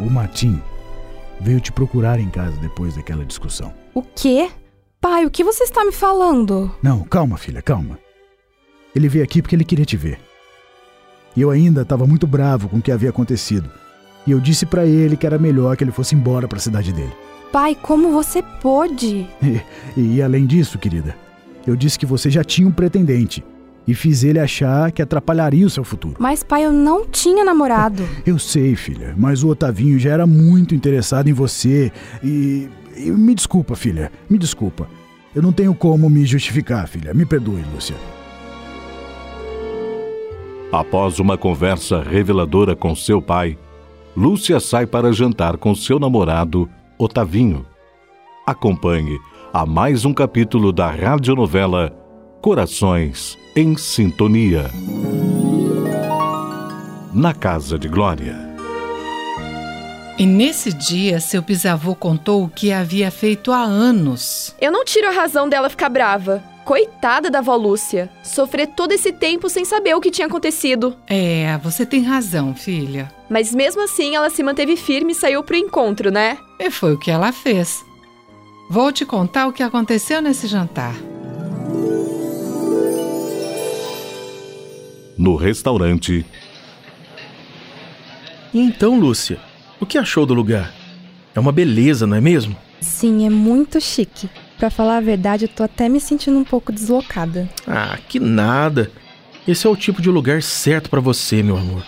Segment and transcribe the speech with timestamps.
[0.00, 0.60] O, Martim
[1.40, 3.72] veio te procurar em casa depois daquela discussão.
[3.94, 4.50] O quê?
[5.00, 6.74] Pai, o que você está me falando?
[6.82, 7.98] Não, calma, filha, calma.
[8.94, 10.18] Ele veio aqui porque ele queria te ver.
[11.36, 13.70] E eu ainda estava muito bravo com o que havia acontecido.
[14.26, 16.92] E eu disse para ele que era melhor que ele fosse embora para a cidade
[16.92, 17.12] dele.
[17.52, 19.28] Pai, como você pôde?
[19.42, 19.60] E,
[19.96, 21.16] e além disso, querida,
[21.66, 23.44] eu disse que você já tinha um pretendente
[23.86, 26.16] e fiz ele achar que atrapalharia o seu futuro.
[26.18, 28.06] Mas, pai, eu não tinha namorado.
[28.24, 31.90] Eu sei, filha, mas o Otavinho já era muito interessado em você
[32.22, 32.68] e.
[32.96, 34.86] e me desculpa, filha, me desculpa.
[35.34, 37.14] Eu não tenho como me justificar, filha.
[37.14, 37.96] Me perdoe, Lúcia.
[40.72, 43.58] Após uma conversa reveladora com seu pai,
[44.16, 47.64] Lúcia sai para jantar com seu namorado, Otavinho.
[48.46, 49.18] Acompanhe
[49.52, 51.90] a mais um capítulo da radionovela
[52.40, 54.70] Corações em Sintonia.
[57.12, 58.36] Na Casa de Glória.
[60.16, 64.54] E nesse dia, seu bisavô contou o que havia feito há anos.
[64.60, 66.42] Eu não tiro a razão dela ficar brava.
[66.64, 68.08] Coitada da avó Lúcia.
[68.22, 70.94] Sofrer todo esse tempo sem saber o que tinha acontecido.
[71.08, 73.10] É, você tem razão, filha.
[73.28, 76.38] Mas mesmo assim, ela se manteve firme e saiu pro encontro, né?
[76.60, 77.84] E foi o que ela fez.
[78.68, 80.94] Vou te contar o que aconteceu nesse jantar.
[85.20, 86.24] No restaurante,
[88.54, 89.38] E então, Lúcia,
[89.78, 90.72] o que achou do lugar?
[91.34, 92.56] É uma beleza, não é mesmo?
[92.80, 94.30] Sim, é muito chique.
[94.56, 97.46] Pra falar a verdade, eu tô até me sentindo um pouco deslocada.
[97.66, 98.90] Ah, que nada.
[99.46, 101.84] Esse é o tipo de lugar certo pra você, meu amor.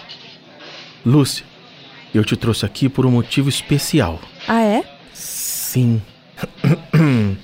[1.05, 1.47] Lúcia,
[2.15, 4.21] eu te trouxe aqui por um motivo especial.
[4.47, 4.85] Ah, é?
[5.15, 6.03] Sim.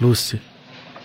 [0.00, 0.42] Lúcia,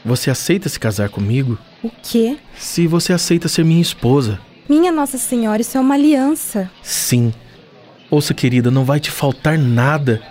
[0.03, 1.57] você aceita se casar comigo?
[1.83, 2.37] O quê?
[2.55, 4.39] Se você aceita ser minha esposa?
[4.67, 6.69] Minha Nossa Senhora, isso é uma aliança.
[6.81, 7.33] Sim.
[8.09, 10.21] Ouça, querida, não vai te faltar nada.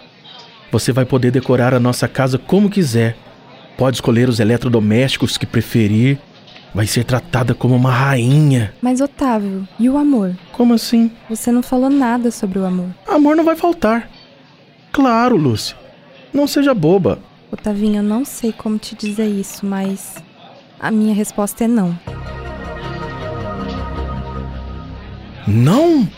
[0.72, 3.16] Você vai poder decorar a nossa casa como quiser.
[3.76, 6.18] Pode escolher os eletrodomésticos que preferir.
[6.74, 8.72] Vai ser tratada como uma rainha.
[8.80, 10.36] Mas, Otávio, e o amor?
[10.52, 11.10] Como assim?
[11.28, 12.90] Você não falou nada sobre o amor.
[13.08, 14.08] Amor não vai faltar.
[14.92, 15.76] Claro, Lúcia.
[16.32, 17.18] Não seja boba.
[17.52, 20.16] Otavinho, eu não sei como te dizer isso, mas
[20.78, 21.98] a minha resposta é não.
[25.48, 26.08] Não?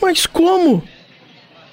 [0.00, 0.82] Mas como?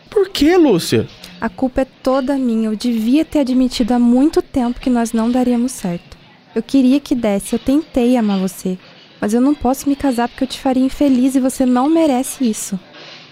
[0.10, 1.08] Por que, Lúcia?
[1.42, 2.70] A culpa é toda minha.
[2.70, 6.18] Eu devia ter admitido há muito tempo que nós não daríamos certo.
[6.56, 8.78] Eu queria que desse, eu tentei amar você.
[9.20, 12.50] Mas eu não posso me casar porque eu te faria infeliz e você não merece
[12.50, 12.80] isso.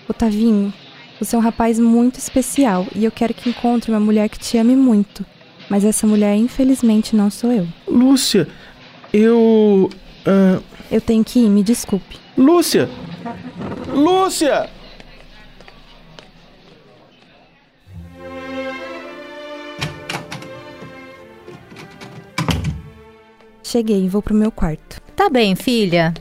[0.08, 0.74] Otavinho,
[1.20, 4.58] você é um rapaz muito especial e eu quero que encontre uma mulher que te
[4.58, 5.26] ame muito.
[5.70, 7.68] Mas essa mulher, infelizmente, não sou eu.
[7.88, 8.48] Lúcia,
[9.12, 9.90] eu.
[10.26, 12.18] ah, Eu tenho que ir, me desculpe.
[12.38, 12.88] Lúcia!
[13.94, 14.70] Lúcia!
[23.64, 25.02] Cheguei, vou pro meu quarto.
[25.16, 26.14] Tá bem, filha.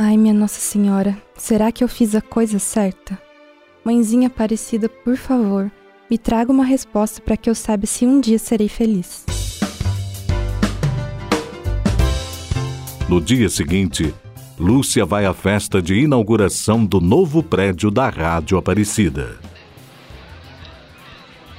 [0.00, 3.20] Ai, minha Nossa Senhora, será que eu fiz a coisa certa?
[3.84, 5.70] Mãezinha Aparecida, por favor,
[6.08, 9.26] me traga uma resposta para que eu saiba se um dia serei feliz.
[13.08, 14.14] no dia seguinte,
[14.58, 19.38] Lúcia vai à festa de inauguração do novo prédio da Rádio Aparecida.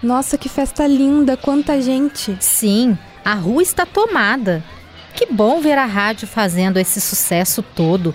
[0.02, 2.38] Nossa, que festa linda, quanta gente!
[2.40, 2.96] Sim,
[3.26, 4.64] a rua está tomada.
[5.16, 8.14] Que bom ver a rádio fazendo esse sucesso todo.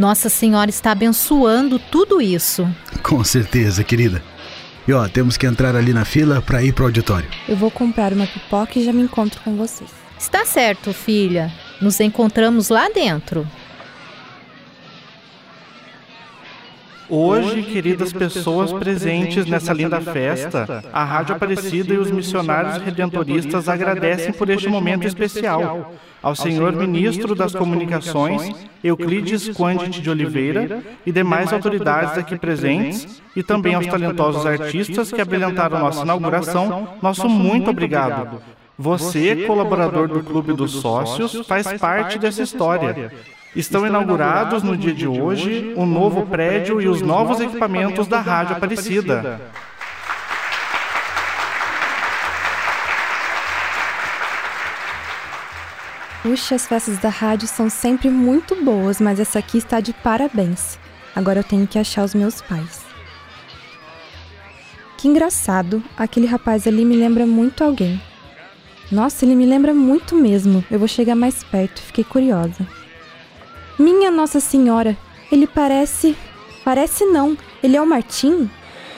[0.00, 2.66] Nossa Senhora está abençoando tudo isso.
[3.02, 4.22] Com certeza, querida.
[4.88, 7.28] E ó, temos que entrar ali na fila para ir pro auditório.
[7.46, 9.90] Eu vou comprar uma pipoca e já me encontro com vocês.
[10.18, 11.52] Está certo, filha.
[11.82, 13.46] Nos encontramos lá dentro.
[17.10, 24.32] Hoje, queridas pessoas presentes nessa linda festa, a Rádio Aparecida e os missionários redentoristas agradecem
[24.32, 25.92] por este momento especial.
[26.22, 28.54] ao senhor ministro das Comunicações,
[28.84, 35.20] Euclides Quandit de Oliveira, e demais autoridades aqui presentes, e também aos talentosos artistas que
[35.20, 38.40] abrilhantaram nossa inauguração, nosso muito obrigado.
[38.78, 43.10] Você, colaborador do Clube dos Sócios, faz parte dessa história.
[43.54, 48.54] Estão inaugurados no dia de hoje o novo prédio e os novos equipamentos da Rádio
[48.54, 49.40] Aparecida.
[56.22, 60.78] Puxa, as festas da rádio são sempre muito boas, mas essa aqui está de parabéns.
[61.16, 62.82] Agora eu tenho que achar os meus pais.
[64.96, 68.00] Que engraçado, aquele rapaz ali me lembra muito alguém.
[68.92, 70.64] Nossa, ele me lembra muito mesmo.
[70.70, 72.79] Eu vou chegar mais perto, fiquei curiosa.
[73.80, 74.94] Minha Nossa Senhora,
[75.32, 76.14] ele parece.
[76.62, 78.50] Parece não, ele é o Martim?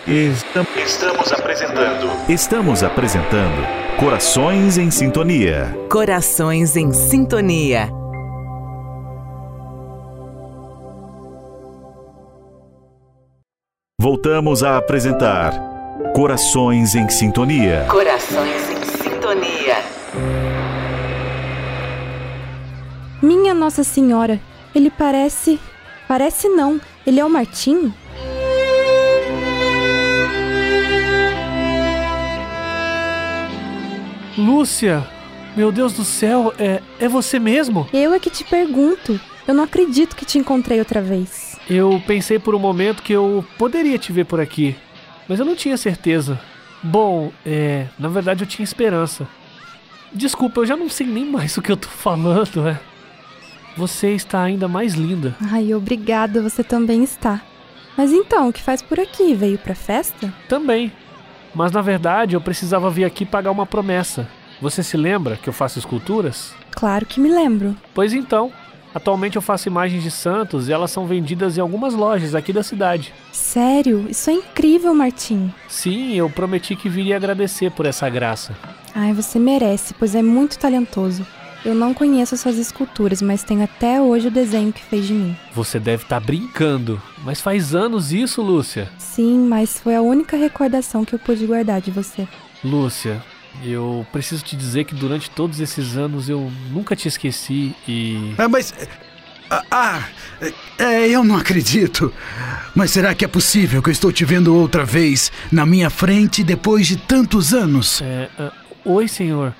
[0.04, 2.10] Estamos apresentando.
[2.28, 3.64] Estamos apresentando
[3.96, 5.72] Corações em Sintonia.
[5.88, 7.88] Corações em Sintonia.
[14.00, 15.52] Voltamos a apresentar
[16.12, 17.86] Corações em Sintonia.
[17.88, 19.76] Corações em Sintonia.
[23.22, 24.40] Minha Nossa Senhora,
[24.74, 25.58] ele parece.
[26.08, 27.92] Parece não, ele é o Martim?
[34.36, 35.06] Lúcia,
[35.54, 37.86] meu Deus do céu, é, é você mesmo?
[37.92, 39.20] Eu é que te pergunto.
[39.46, 41.58] Eu não acredito que te encontrei outra vez.
[41.68, 44.76] Eu pensei por um momento que eu poderia te ver por aqui,
[45.28, 46.40] mas eu não tinha certeza.
[46.82, 49.28] Bom, é, na verdade eu tinha esperança.
[50.12, 52.80] Desculpa, eu já não sei nem mais o que eu tô falando, é.
[53.76, 55.34] Você está ainda mais linda.
[55.50, 57.40] Ai, obrigada, você também está.
[57.96, 59.34] Mas então, o que faz por aqui?
[59.34, 60.32] Veio pra festa?
[60.48, 60.92] Também.
[61.54, 64.28] Mas na verdade eu precisava vir aqui pagar uma promessa.
[64.60, 66.54] Você se lembra que eu faço esculturas?
[66.70, 67.76] Claro que me lembro.
[67.92, 68.50] Pois então,
[68.94, 72.62] atualmente eu faço imagens de santos e elas são vendidas em algumas lojas aqui da
[72.62, 73.12] cidade.
[73.32, 74.06] Sério?
[74.08, 75.52] Isso é incrível, Martim.
[75.68, 78.56] Sim, eu prometi que viria agradecer por essa graça.
[78.94, 81.26] Ai, você merece, pois é muito talentoso.
[81.64, 85.36] Eu não conheço suas esculturas, mas tenho até hoje o desenho que fez de mim.
[85.54, 88.90] Você deve estar tá brincando, mas faz anos isso, Lúcia.
[88.98, 92.26] Sim, mas foi a única recordação que eu pude guardar de você.
[92.64, 93.22] Lúcia,
[93.64, 98.34] eu preciso te dizer que durante todos esses anos eu nunca te esqueci e.
[98.38, 98.74] Ah, mas.
[99.48, 100.02] Ah, ah
[100.78, 102.12] é, eu não acredito.
[102.74, 106.42] Mas será que é possível que eu estou te vendo outra vez na minha frente
[106.42, 108.02] depois de tantos anos?
[108.02, 109.54] É, uh, oi, senhor.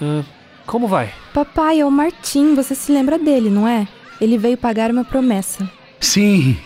[0.00, 0.24] Uh,
[0.66, 1.12] como vai?
[1.32, 3.86] Papai, é o Martim, você se lembra dele, não é?
[4.20, 5.68] Ele veio pagar uma promessa.
[6.00, 6.56] Sim,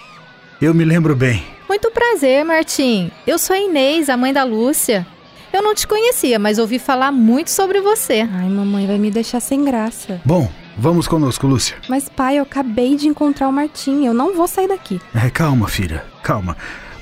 [0.61, 1.45] eu me lembro bem.
[1.69, 3.11] Muito prazer, Martim.
[3.27, 5.07] Eu sou a Inês, a mãe da Lúcia.
[5.53, 8.27] Eu não te conhecia, mas ouvi falar muito sobre você.
[8.31, 10.21] Ai, mamãe vai me deixar sem graça.
[10.25, 11.77] Bom, vamos conosco, Lúcia.
[11.89, 14.05] Mas, pai, eu acabei de encontrar o Martim.
[14.05, 15.01] Eu não vou sair daqui.
[15.15, 16.05] É, calma, filha.
[16.23, 16.57] Calma.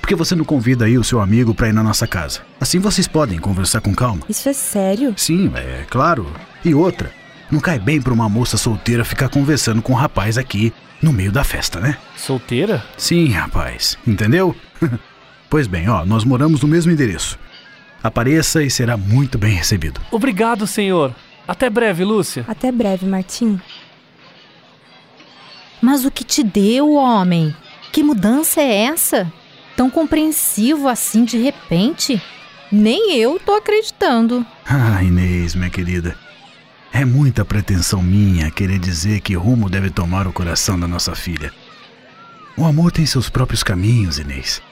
[0.06, 2.42] Por que você não convida aí o seu amigo para ir na nossa casa?
[2.60, 4.22] Assim vocês podem conversar com calma.
[4.28, 5.12] Isso é sério?
[5.16, 6.32] Sim, é claro.
[6.64, 7.10] E outra,
[7.50, 10.72] não cai bem para uma moça solteira ficar conversando com um rapaz aqui
[11.02, 11.98] no meio da festa, né?
[12.16, 12.84] Solteira?
[12.96, 13.98] Sim, rapaz.
[14.06, 14.54] Entendeu?
[15.50, 17.36] pois bem, ó, nós moramos no mesmo endereço.
[18.00, 20.00] Apareça e será muito bem recebido.
[20.12, 21.12] Obrigado, senhor.
[21.48, 22.44] Até breve, Lúcia.
[22.46, 23.60] Até breve, Martim.
[25.82, 27.52] Mas o que te deu, homem?
[27.90, 29.32] Que mudança é essa?
[29.76, 32.20] Tão compreensivo assim de repente?
[32.72, 34.44] Nem eu tô acreditando.
[34.66, 36.16] Ah, Inês, minha querida.
[36.92, 41.52] É muita pretensão minha querer dizer que rumo deve tomar o coração da nossa filha.
[42.56, 44.62] O amor tem seus próprios caminhos, Inês.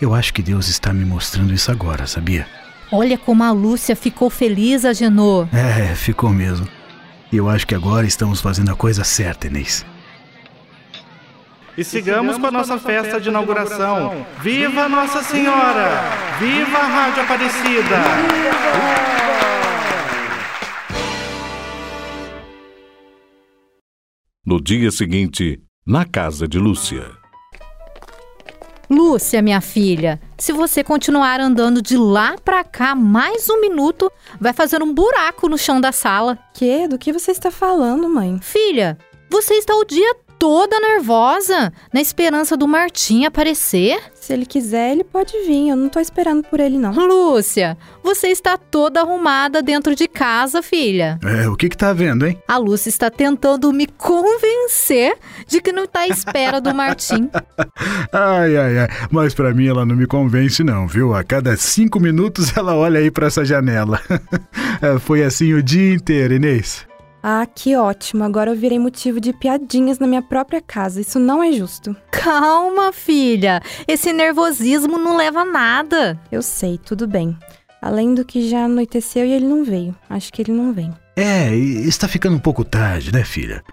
[0.00, 2.46] Eu acho que Deus está me mostrando isso agora, sabia?
[2.90, 5.48] Olha como a Lúcia ficou feliz, Agenor.
[5.54, 6.66] É, ficou mesmo.
[7.30, 9.84] E eu acho que agora estamos fazendo a coisa certa, Inês.
[11.76, 14.24] E sigamos com a nossa festa de inauguração.
[14.40, 15.88] Viva Nossa Senhora!
[16.38, 17.96] Viva a Rádio Aparecida!
[24.46, 27.10] No dia seguinte, na casa de Lúcia.
[28.88, 34.52] Lúcia, minha filha, se você continuar andando de lá pra cá mais um minuto, vai
[34.52, 36.38] fazer um buraco no chão da sala.
[36.52, 36.86] Que?
[36.86, 38.38] Do que você está falando, mãe?
[38.40, 38.96] Filha,
[39.28, 40.14] você está o dia
[40.44, 43.98] toda nervosa, na esperança do Martim aparecer.
[44.12, 45.70] Se ele quiser, ele pode vir.
[45.70, 46.92] Eu não tô esperando por ele, não.
[46.92, 51.18] Lúcia, você está toda arrumada dentro de casa, filha.
[51.24, 52.38] É, o que que tá vendo, hein?
[52.46, 57.30] A Lúcia está tentando me convencer de que não está à espera do Martim.
[58.12, 58.88] Ai, ai, ai.
[59.10, 61.14] Mas pra mim ela não me convence, não, viu?
[61.14, 63.98] A cada cinco minutos ela olha aí pra essa janela.
[64.82, 66.84] É, Foi assim o dia inteiro, Inês.
[67.26, 68.22] Ah, que ótimo.
[68.22, 71.00] Agora eu virei motivo de piadinhas na minha própria casa.
[71.00, 71.96] Isso não é justo.
[72.10, 73.62] Calma, filha.
[73.88, 76.20] Esse nervosismo não leva a nada.
[76.30, 77.34] Eu sei, tudo bem.
[77.80, 79.96] Além do que já anoiteceu e ele não veio.
[80.10, 80.92] Acho que ele não vem.
[81.16, 83.64] É, e está ficando um pouco tarde, né, filha?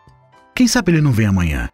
[0.56, 1.68] Quem sabe ele não vem amanhã?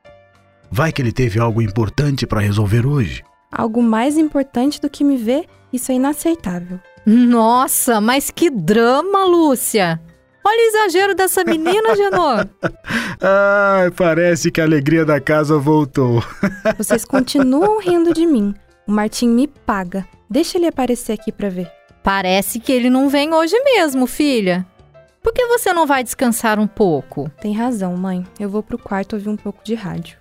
[0.71, 3.23] Vai que ele teve algo importante pra resolver hoje.
[3.51, 6.79] Algo mais importante do que me ver, isso é inaceitável.
[7.05, 10.01] Nossa, mas que drama, Lúcia.
[10.47, 12.37] Olha o exagero dessa menina, Genô.
[13.19, 16.23] Ai, parece que a alegria da casa voltou.
[16.77, 18.55] Vocês continuam rindo de mim.
[18.87, 20.07] O Martim me paga.
[20.29, 21.69] Deixa ele aparecer aqui pra ver.
[22.01, 24.65] Parece que ele não vem hoje mesmo, filha.
[25.21, 27.29] Por que você não vai descansar um pouco?
[27.41, 28.25] Tem razão, mãe.
[28.39, 30.17] Eu vou pro quarto ouvir um pouco de rádio.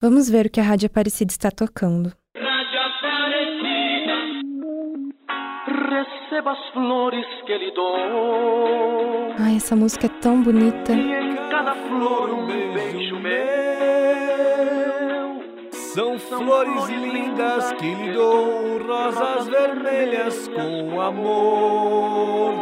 [0.00, 2.16] Vamos ver o que a Rádio Aparecida está tocando.
[6.42, 9.34] Receba as flores que lhe dou.
[9.38, 10.92] Ai, essa música é tão bonita.
[10.92, 13.32] E em cada flor um beijo meu.
[15.70, 22.54] São flores lindas que lhe dou, rosas vermelhas com amor.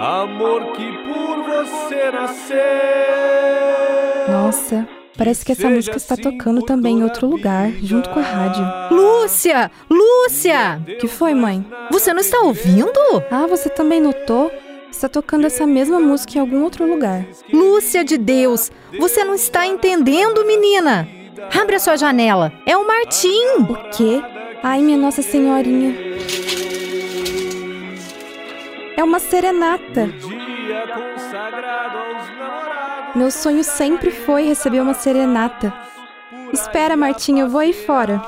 [0.00, 2.58] Amor que por você nasceu.
[4.28, 4.88] Nossa,
[5.22, 8.64] parece que essa música está tocando também em outro lugar, junto com a rádio.
[8.90, 9.70] Lúcia!
[9.88, 10.82] Lúcia!
[10.98, 11.64] Que foi, mãe?
[11.92, 12.90] Você não está ouvindo?
[13.30, 14.50] Ah, você também notou?
[14.90, 17.24] Está tocando essa mesma música em algum outro lugar.
[17.52, 21.06] Lúcia de Deus, você não está entendendo, menina?
[21.56, 22.52] Abre a sua janela.
[22.66, 23.60] É o Martim.
[23.60, 24.20] O quê?
[24.60, 25.94] Ai, minha Nossa Senhorinha.
[28.96, 30.08] É uma serenata.
[30.08, 32.71] Dia consagrado aos namorados.
[33.14, 35.70] Meu sonho sempre foi receber uma serenata.
[36.50, 38.22] Espera, Martim, eu vou aí fora.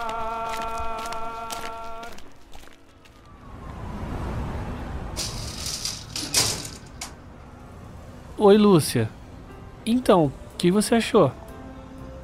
[8.36, 9.08] Oi, Lúcia.
[9.86, 11.32] Então, o que você achou?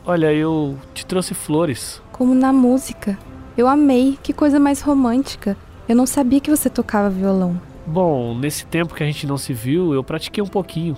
[0.04, 2.02] Olha, eu te trouxe flores.
[2.12, 3.18] Como na música.
[3.56, 5.56] Eu amei, que coisa mais romântica.
[5.88, 7.58] Eu não sabia que você tocava violão.
[7.86, 10.94] Bom, nesse tempo que a gente não se viu, eu pratiquei um pouquinho.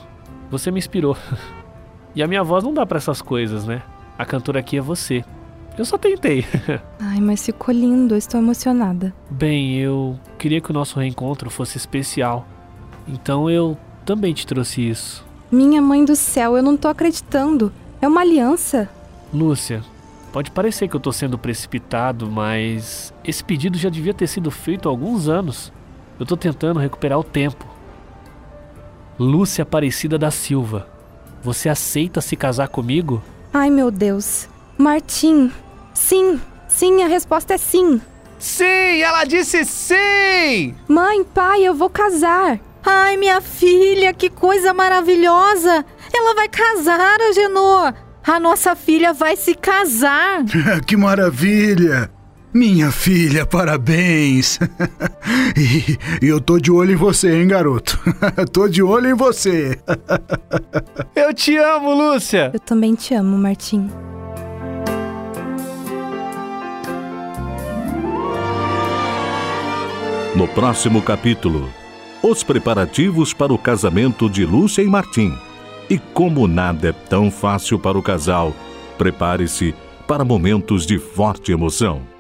[0.53, 1.17] Você me inspirou.
[2.15, 3.83] e a minha voz não dá pra essas coisas, né?
[4.19, 5.25] A cantora aqui é você.
[5.79, 6.45] Eu só tentei.
[7.01, 9.15] Ai, mas ficou lindo, estou emocionada.
[9.31, 12.47] Bem, eu queria que o nosso reencontro fosse especial.
[13.09, 15.25] Então eu também te trouxe isso.
[15.51, 17.73] Minha mãe do céu, eu não tô acreditando.
[18.03, 18.91] É uma aliança.
[19.33, 19.83] Lúcia,
[20.35, 24.87] pode parecer que eu tô sendo precipitado, mas esse pedido já devia ter sido feito
[24.87, 25.73] há alguns anos.
[26.21, 27.72] Eu tô tentando recuperar o tempo.
[29.23, 30.89] Lúcia Aparecida da Silva,
[31.43, 33.23] você aceita se casar comigo?
[33.55, 34.49] Ai, meu Deus.
[34.77, 35.51] Martim,
[35.95, 38.01] sim, sim, a resposta é sim.
[38.39, 40.75] Sim, ela disse sim!
[40.89, 42.59] Mãe, pai, eu vou casar.
[42.85, 45.85] Ai, minha filha, que coisa maravilhosa!
[46.13, 47.95] Ela vai casar, Agenor!
[48.27, 50.43] A nossa filha vai se casar!
[50.85, 52.11] que maravilha!
[52.55, 54.59] Minha filha, parabéns!
[55.57, 57.99] e, e eu tô de olho em você, hein, garoto?
[58.53, 59.79] tô de olho em você!
[61.17, 62.51] Eu te amo, Lúcia!
[62.53, 63.89] Eu também te amo, Martim.
[70.37, 71.71] No próximo capítulo,
[72.23, 75.39] os preparativos para o casamento de Lúcia e Martim.
[75.89, 78.55] E como nada é tão fácil para o casal,
[78.99, 79.75] prepare-se
[80.07, 82.12] para momentos de forte emoção.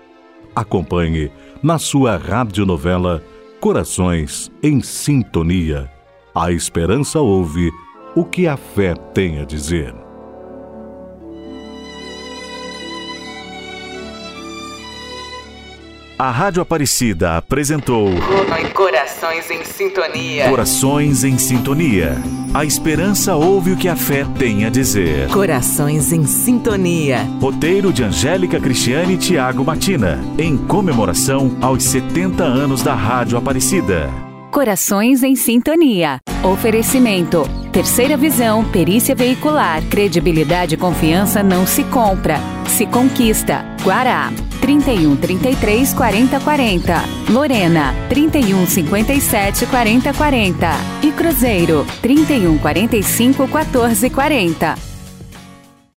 [0.54, 1.30] Acompanhe
[1.62, 3.22] na sua radionovela
[3.60, 5.90] Corações em Sintonia.
[6.34, 7.70] A esperança ouve
[8.14, 9.94] o que a fé tem a dizer.
[16.18, 18.10] A Rádio Aparecida apresentou
[18.74, 20.48] Corações em Sintonia.
[20.48, 22.16] Corações em Sintonia.
[22.54, 25.26] A esperança ouve o que a fé tem a dizer.
[25.28, 27.20] Corações em Sintonia.
[27.40, 34.10] Roteiro de Angélica Cristiane e Tiago Matina, em comemoração aos 70 anos da Rádio Aparecida.
[34.50, 36.18] Corações em Sintonia.
[36.44, 37.48] Oferecimento.
[37.72, 42.38] Terceira visão, perícia veicular, credibilidade e confiança não se compra.
[42.68, 47.04] Se Conquista, Guará, 31 33 40 40.
[47.28, 50.70] Lorena, 31 57 40 40.
[51.02, 54.91] E Cruzeiro, 31 45 14 40.